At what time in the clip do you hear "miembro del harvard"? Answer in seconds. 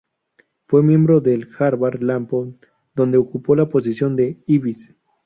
0.81-2.01